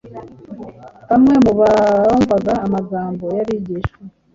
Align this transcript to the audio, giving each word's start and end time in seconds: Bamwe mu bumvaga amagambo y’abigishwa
Bamwe 1.09 1.33
mu 1.43 1.51
bumvaga 1.57 2.53
amagambo 2.65 3.25
y’abigishwa 3.37 3.99